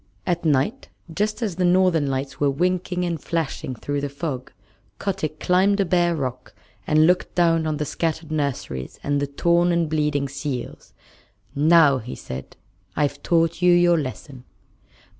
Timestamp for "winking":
2.49-3.05